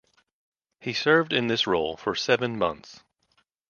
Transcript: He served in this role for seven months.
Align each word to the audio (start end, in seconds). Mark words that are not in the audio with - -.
He 0.79 0.93
served 0.93 1.31
in 1.31 1.45
this 1.45 1.67
role 1.67 1.95
for 1.95 2.15
seven 2.15 2.57
months. 2.57 3.03